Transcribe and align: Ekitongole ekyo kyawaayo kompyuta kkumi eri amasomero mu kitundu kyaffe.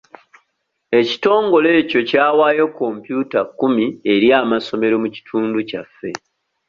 Ekitongole 0.99 1.69
ekyo 1.81 2.01
kyawaayo 2.09 2.65
kompyuta 2.77 3.39
kkumi 3.45 3.85
eri 4.13 4.27
amasomero 4.41 4.95
mu 5.03 5.09
kitundu 5.15 5.57
kyaffe. 5.69 6.09